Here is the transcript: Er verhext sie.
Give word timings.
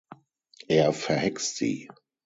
Er 0.67 0.93
verhext 0.93 1.57
sie. 1.57 1.87